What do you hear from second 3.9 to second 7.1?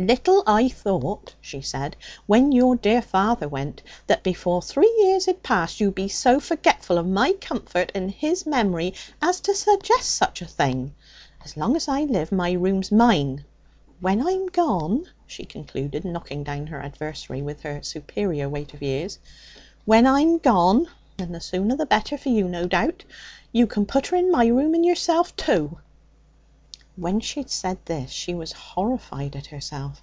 that before three years had passed you'd be so forgetful of